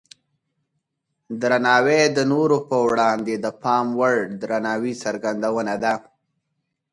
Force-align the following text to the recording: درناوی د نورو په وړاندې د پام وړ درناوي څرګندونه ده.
درناوی 1.41 2.01
د 2.17 2.19
نورو 2.31 2.57
په 2.69 2.77
وړاندې 2.87 3.33
د 3.37 3.45
پام 3.61 3.87
وړ 3.99 4.17
درناوي 4.41 4.93
څرګندونه 5.03 5.73
ده. 5.83 5.93